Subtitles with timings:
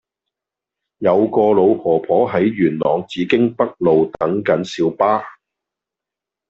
[0.97, 5.21] 有個老婆婆喺元朗紫荊北路等緊小巴